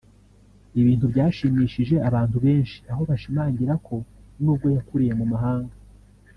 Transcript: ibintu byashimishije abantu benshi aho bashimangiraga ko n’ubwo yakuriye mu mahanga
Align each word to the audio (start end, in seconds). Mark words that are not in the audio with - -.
ibintu 0.79 1.05
byashimishije 1.13 1.95
abantu 2.07 2.37
benshi 2.45 2.77
aho 2.91 3.01
bashimangiraga 3.09 3.75
ko 3.87 3.95
n’ubwo 4.41 4.67
yakuriye 4.75 5.13
mu 5.19 5.25
mahanga 5.33 5.75